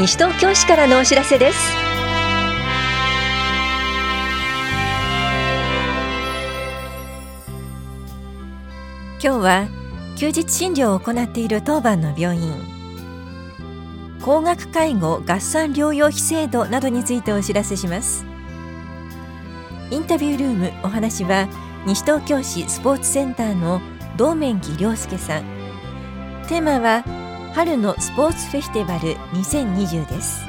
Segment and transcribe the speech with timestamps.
[0.00, 1.58] 西東京市からのお知らせです。
[9.22, 9.68] 今日は
[10.16, 12.54] 休日診療を行っている当番の病院。
[14.22, 18.24] 高額介護合算療養費制度などについてお知らせします。
[19.90, 21.46] インタビュールームお話は
[21.84, 23.82] 西東京市スポーツセンターの
[24.16, 25.44] 道面木亮介さん。
[26.48, 27.04] テーマは
[27.52, 30.46] 春のスポーツフェスティバル2020です。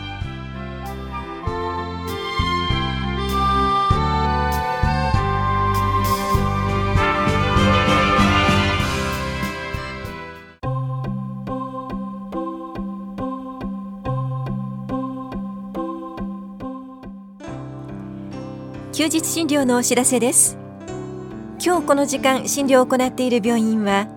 [18.94, 20.56] 休日診療のお知らせです。
[21.60, 24.08] 今日この時間診療を行っている病院は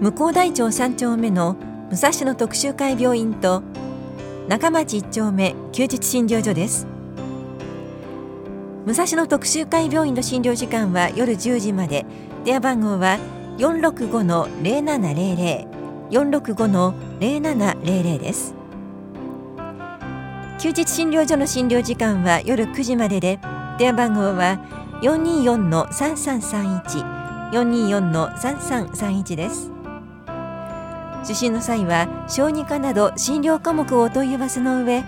[0.00, 1.56] 向こう大町3丁目の
[1.90, 3.62] 武蔵野特集会病院と
[4.48, 6.86] 中町1丁目休日診療所です。
[8.86, 12.04] 武蔵野特集会病院の診療時間は夜10時まで。
[12.44, 13.18] 電話番号は
[13.58, 15.66] 465-0700
[16.10, 18.54] 465-0700です。
[20.58, 23.38] 休日診療所の診療時間は夜9時までで
[23.78, 24.58] 電話番号は
[25.02, 27.18] 424-3331
[27.52, 29.77] 424-3331です。
[31.24, 35.04] 受診の際は小児科など診療科目をお問い合わせの上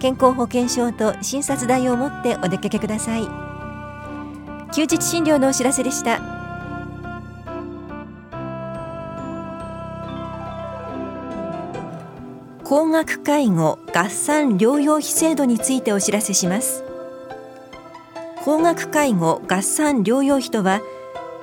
[0.00, 3.28] 健康保険証と診察代を持ってお出かけください。
[4.74, 6.20] 休日診療のお知らせでした。
[12.64, 16.84] 高額介護合算療養費制度についてお知らせします。
[18.44, 20.80] 高額介護合算療養費とは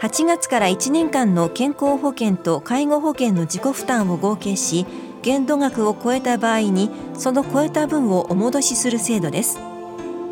[0.01, 4.87] 8月から1年間の健康保険と介護保険の自己負担を合計し
[5.21, 9.59] 限度額を超えた場合にその超えた分をお戻しする制度です。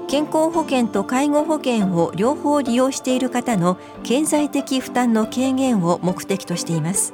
[0.08, 7.14] 健康保険と介護保険を両方利用している方の経済的負担の軽減を目的としています。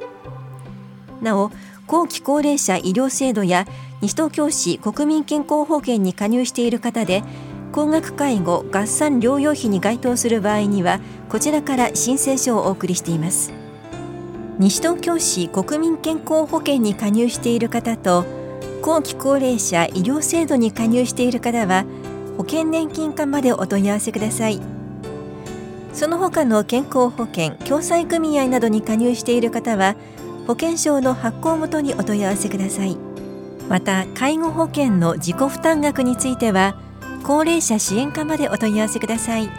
[1.22, 1.52] なお
[1.88, 3.68] 後期高齢者医療制度や
[4.00, 7.22] 西東京市国民健康保険に加入している方で
[7.76, 13.52] 高額介護合算療養費に該当する場合にはこちらから申請書をお送りしています。
[14.58, 18.24] 西東京市国民健康保険に加入している方と
[18.82, 21.84] 後期高齢者医療制度に加入している方は
[22.38, 24.62] 保険年金課までお問い合わせください。
[25.92, 29.98] その他の健康保険共済組合などに加入している方は
[30.48, 32.98] 保険証の発行元にお問い合わせください。
[33.68, 36.80] また介護保険の自己負担額については
[37.26, 39.50] 高齢者支援課までお問い合わせください。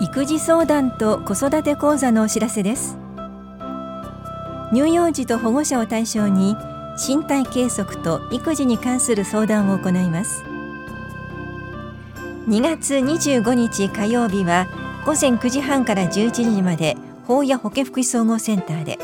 [0.00, 2.98] 育児相談と子育て講座のお知らせです。
[4.72, 6.56] 乳幼児と保護者を対象に
[7.06, 10.42] 身体計測と育児に関する相談を行います。
[12.48, 14.66] 2月25日火曜日は
[15.04, 18.98] 午前9時半から11時まで法や保健福祉総合センターで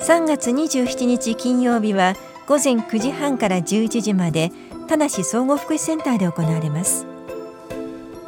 [0.00, 2.14] 3月27日金曜日は
[2.46, 4.52] 午前9時半から11時まで
[4.86, 7.04] 田梨総合福祉センターで行われます。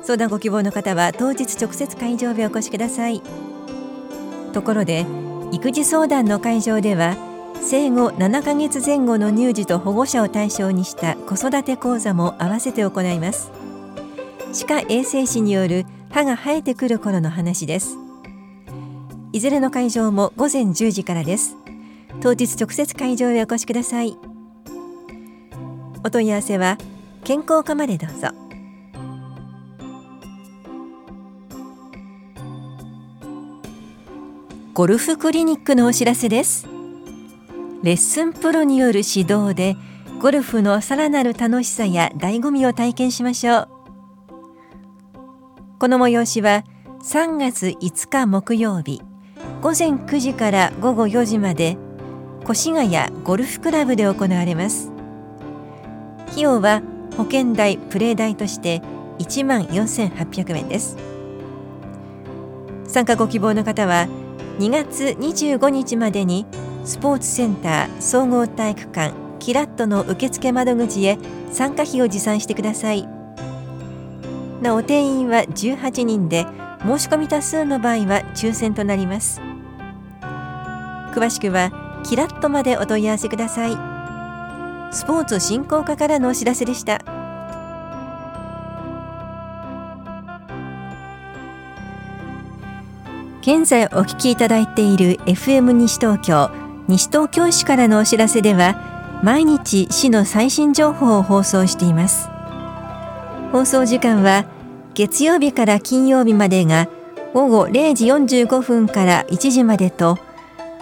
[0.02, 3.22] 相談ご希望の方は当日直接会場へお越しください。
[4.52, 5.06] ところで
[5.52, 7.16] 育児相談の会場では
[7.62, 13.52] 生後7ヶ月前後の乳児と保護者を対象にした子育て講座も合わせて行います。
[14.52, 17.96] 歯科衛生士による歯が生えてくる頃の話です。
[19.32, 21.56] いずれの会場も午前10時からです。
[22.20, 24.16] 当日直接会場へお越しください。
[26.04, 26.78] お問い合わせは
[27.24, 28.28] 健康課までどうぞ。
[34.72, 36.66] ゴルフクリニックのお知らせです。
[37.82, 39.76] レッスンプロによる指導で
[40.20, 43.68] ゴルフのさらなる楽しさや醍醐味を体験しましょう。
[45.78, 46.64] この催しは
[47.02, 49.00] 3月5日木曜日
[49.62, 51.78] 午前9時から午後4時まで
[52.52, 54.90] 越谷ゴルフクラブで行われます。
[56.30, 56.82] 費用は
[57.16, 58.82] 保険代プレー代として
[59.18, 60.96] 1万4800円です。
[62.86, 64.08] 参加ご希望の方は
[64.58, 66.44] 2月25日までに
[66.84, 71.18] スポーツセンター総合体育館キラットの受付窓口へ
[71.52, 73.08] 参加費を持参してください。
[74.60, 76.46] なお定員は18人で
[76.82, 79.40] 申し込み多数の場合は抽選となります。
[81.14, 83.72] 詳しくはキラッとまでお問い合わせください。
[84.92, 87.02] スポーツ振興課からのお知らせでした。
[93.42, 96.50] 現在お聞きいただいている FM 西東京
[96.88, 102.28] 西東京市からのお知らせでは毎日市の最新情報を放送しています。
[103.52, 104.44] 放送時間は
[104.94, 106.88] 月曜日から金曜日までが
[107.32, 110.18] 午後0時45分から1時までと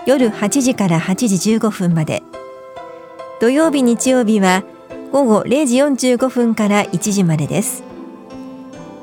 [0.08, 2.22] 夜8時から8時15分まで。
[3.42, 4.64] 土曜日日曜日は
[5.12, 5.76] 午後0時
[6.08, 7.82] 45分から1時までです。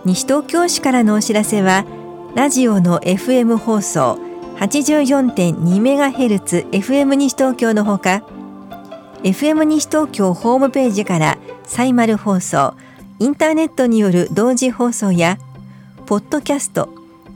[0.03, 1.85] 西東京市からのお知らせは
[2.33, 4.17] ラジオの FM 放送
[4.57, 8.23] 84.2MHz FM 西東京のほか
[9.21, 12.73] FM 西東京ホームページからサイマル放送
[13.19, 15.37] インターネットによる同時放送や
[16.07, 16.94] ポッドキャスト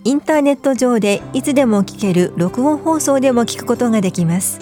[0.10, 4.60] インターネット上でいつでも聞ける録音放送でも聞くことができます。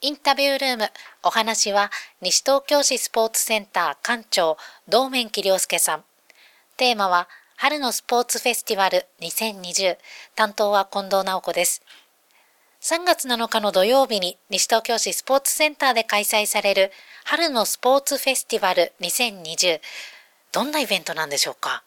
[0.00, 0.88] インタビュールーム
[1.22, 1.90] お話は
[2.22, 4.56] 西東京市スポーツセンター館長
[4.88, 6.04] 道面木亮介さん。
[6.78, 9.98] テーマは春のスポーツフェスティバル2020
[10.34, 11.82] 担当は近藤直子です。
[12.80, 16.92] 3月7日の土曜日に西東京市スポーツセンターで開催される
[17.24, 19.80] 春のスポーツフェスティバル2020
[20.52, 21.82] どんなイベントなんでしょうか？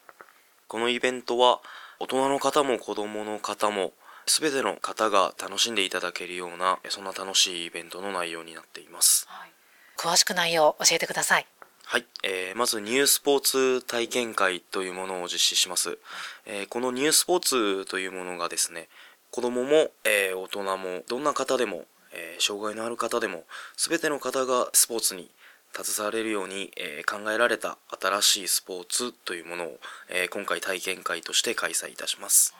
[0.68, 1.60] このイベントは
[2.00, 3.92] 大人の方も子供の方も
[4.26, 9.50] 全ての方が楽しんでいただけるようなそんな楽しいイベントの内容になっています、はい、
[9.96, 11.46] 詳しく内容を教えてください。
[11.84, 15.98] はい、えー、まずニュースポーツ体験会というものを実施します、
[16.46, 18.88] えー、このニュースポーツというものがですね
[19.30, 23.44] 子供も、えー、大人もどんな方でもえー、障害のある方でも
[23.76, 25.30] 全ての方がスポーツに
[25.72, 29.78] 携われるように、えー、考えられた新しいスポーツというものを、
[30.08, 32.52] えー、今回体験会として開催いたします。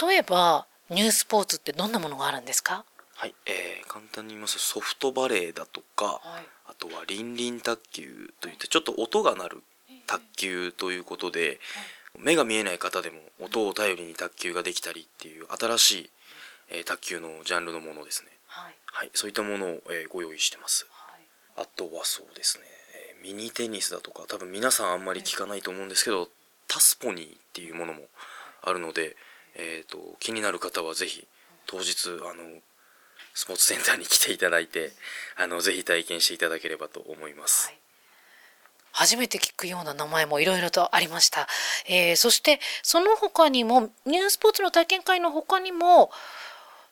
[0.00, 2.84] 例えばニュースポーツってどんなものがあるんですか？
[3.14, 9.62] はい、えー、簡単に言いますとソフトバレーだとか、はい、あとはリンリン卓球といってちょっと音が鳴る
[10.08, 11.58] 卓球ということで、はい、
[12.18, 16.10] 目が見えない方でも音を頼りに卓球ができたりっていう新しい、
[16.70, 18.30] えー、卓球のジャンルのものですね。
[18.46, 22.64] はい、はい、そういったものを、えー、ご用意してます、はい、あとはそうですね、
[23.14, 26.28] えー、ミニテニスだとか多分皆さんあんまり聞かないと思うんですけど、
[26.66, 28.02] タスポニーっていうものも
[28.62, 29.16] あるので、
[29.56, 31.26] えーと、気になる方は是非
[31.66, 32.60] 当日あの
[33.34, 34.92] スポーツセンターに来ていただいて
[35.36, 37.68] あのぜひ体験していただければと思います。
[37.68, 37.79] はい
[38.92, 41.46] 初めて聞くような名前もいろいろとありました、
[41.86, 46.10] えー、そしてその他にもニュースポーツの体験会の他にも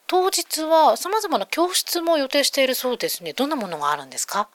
[0.07, 3.35] 当日は様々な教室も予定しているそうですね。
[3.35, 4.49] どんなものがあるんですか？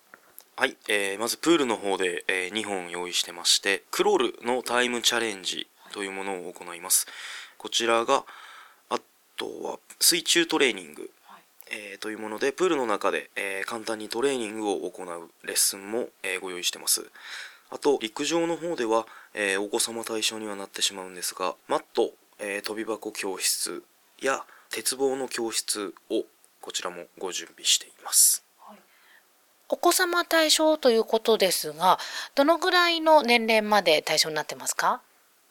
[0.55, 7.05] はい、えー、まずプールの方で、えー、2本用意してまして、クロールのタイムチャレンジというものを行います。
[7.59, 8.23] こちらが、
[8.89, 8.99] あ
[9.37, 11.11] とは水中トレーニング、
[11.75, 17.09] えー、というもので、プールの中で、えー、簡単にトレーニングを行うレッスンも、えー、ご用意してます。
[17.71, 23.81] あと、陸上の方では、えお子様対象にはなってしまうんですが、マット、え跳び箱教室
[24.21, 26.23] や、鉄棒の教室を
[26.61, 28.43] こちらもご準備しています。
[29.69, 31.97] お子様対象ということですが、
[32.35, 35.01] どのぐらいの年齢まで対象になってますか？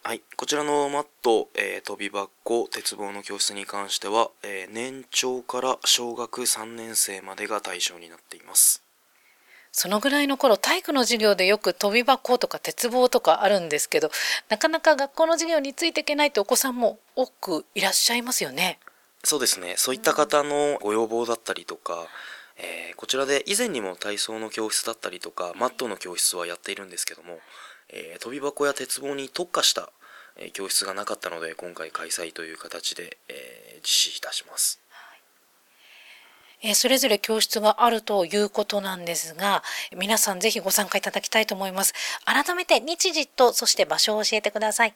[0.04, 8.82] はい、こちらのマット、えー、飛び箱、鉄棒の教室に関しては、えー、年長から小学3年生までが対象になっています。
[9.70, 14.10] そのぐらいの頃体育の授業でよく飛び箱とか鉄棒とかあるんですけど
[14.48, 18.80] なかなか学校の授業についていけないってお子さんも多くいらっしゃいますよね。
[19.22, 22.08] そうですねそういった方のご要望だったりとか、
[22.58, 27.38] えー、こちらで以前にも体操の教室だったりとかマットの教室はやっているんですけども、
[27.88, 29.92] えー、飛び箱や鉄棒に特化した、
[30.36, 34.80] え教室がなかったので今回開催という形で、え実施いたします。
[36.62, 39.64] えそれぞれ教室があるということなんですが
[39.96, 41.92] 皆さんぜひご参加いただきたいと思います。
[42.24, 44.94] 改めて日時とそして場所を教えてください。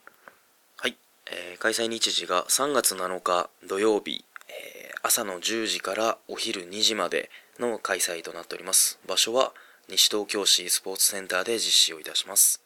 [1.28, 8.98] えー、開催日時が3月7日土曜日、えー、朝の10時からお昼2時までの開催となっております。
[9.06, 9.52] 場所は
[9.88, 12.65] 西東京市スポーツセンターで実施をいたします、は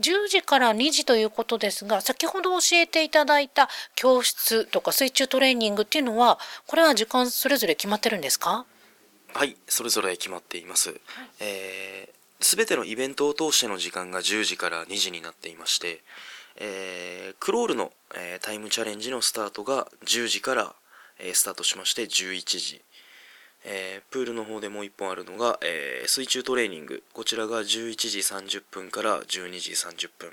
[0.00, 8.66] 10時から2時ということですが先ほど教えていただいた教室とか水中トレーニングっていうのはこれは時間それぞれ決まってるんですか？
[9.32, 10.98] はいそれぞれ決まっています、はい、
[11.40, 16.02] えー、全てのイベントを通しての時間が10時から2時になっていまして
[16.56, 20.74] えー、クロールの、えー、タイムチャレンジのスタートが10時から、
[21.18, 22.82] えー、スタートしまして11時、
[23.64, 27.02] えプールの方でもう1本あるのが、え水中トレーニング。
[27.12, 27.64] こちらが11
[27.96, 30.32] 時30分から12時30分、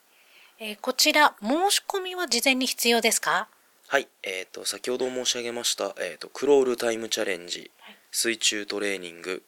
[0.59, 3.47] えー、こちら申し込みは事前に必要ですか？
[3.87, 7.71] はい、えーと、先ほど申し上げました、えーとクロールタイムチャレンジ、
[8.11, 9.43] 水中トレーニング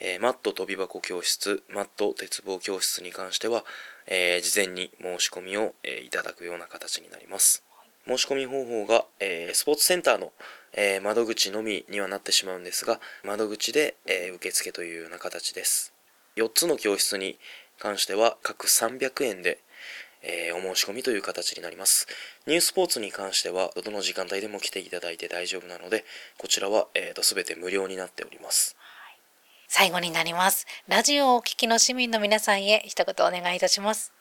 [0.00, 3.64] えー、マット飛び箱教室、マット鉄棒教室に関しては、
[4.08, 7.62] えー、事前に申し込みを、えー、いただくような形になります。
[8.04, 10.32] 申し込み方法が、えスポーツセンターの、
[10.76, 15.92] え窓口のみにはなってしまうんですが、窓口で、え受付というような形です。
[16.36, 17.38] 4つの教室に
[17.78, 19.58] 関しては各300円で、
[20.22, 22.06] えお申し込みという形になります。
[22.46, 26.04] ニュースポーツに関しては、どの時間帯でも来ていただいて大丈夫なので、
[26.38, 28.76] こちらは、えーと、全て無料になっております。
[29.68, 30.66] 最後になります。
[30.88, 34.12] ラジオをお聞きの市民の皆さんへ一言お願いいたします。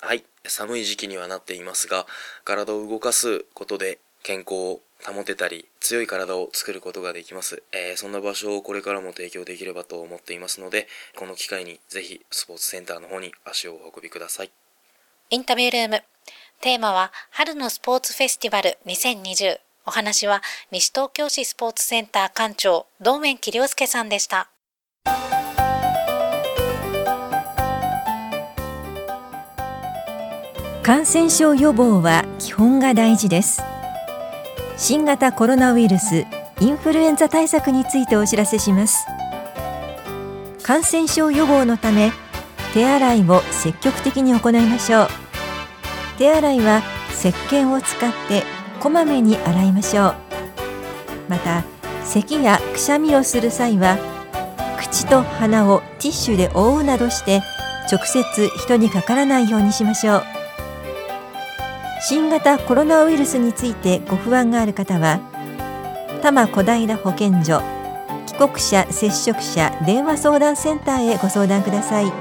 [0.00, 2.06] はい、寒い時期にはなっていますが、
[2.44, 7.62] 体を動かすことで健康を保てたり、強い体を作ることができます。
[7.72, 14.50] えー、そんな場所をこれからも提供できればと思っていますので、この機会にぜひスポーツセンターの方に足をお運びください。
[15.30, 16.02] インタビュールーム。
[16.60, 19.58] テーマは、春のスポーツフェスティバル2020。
[19.84, 24.50] お話は、西東京市スポーツセンター館長、道面木亮介さんでした。
[30.86, 33.60] 感染症予防は基本が大事です
[34.78, 36.26] 新型コロナウイルス
[36.60, 39.06] インフルエンザ対策についてお知らせします。
[40.62, 42.12] 感染症予防のため
[42.74, 45.08] 手洗いを積極的に行いましょう。
[46.18, 48.42] 手洗いは石鹸を使って
[48.78, 50.14] こまめに洗いましょう。
[51.28, 51.64] また
[52.04, 53.96] 咳やくしゃみをする際は
[54.78, 57.40] 口と鼻をティッシュで覆うなどして
[57.90, 60.35] 直接人にかからないようにしましょう。
[62.08, 65.18] 新型コロナウイルスについてご不安がある方は
[66.22, 67.60] 多摩小平保健所
[68.26, 72.12] 帰国者接触者電話相談センターへご相談ください。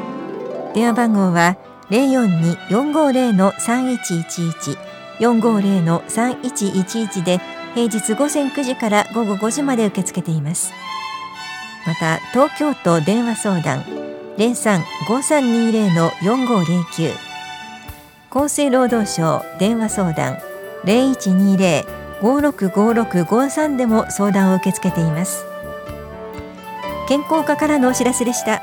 [0.74, 1.56] 電話番号は
[1.92, 4.76] 042-450-3111
[5.20, 7.40] 450-3111で
[7.76, 10.74] 平日午前9時から午後5時まで受け付けています。
[11.86, 13.84] また東京都電話相談
[14.38, 17.35] 03-5320-4509
[18.36, 20.38] 厚生労働省電話相談
[20.84, 25.46] 0120-565653でも相談を受け付けています。
[27.08, 28.62] 健康課からのお知らせでした。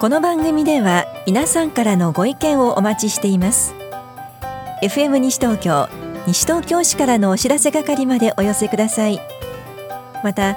[0.00, 3.72] この番組では皆さんからのご意見をお待ちしています。
[4.82, 5.88] FM 西東京
[6.26, 9.20] 西東京市からのお知らせ係までお寄せください。
[10.24, 10.56] また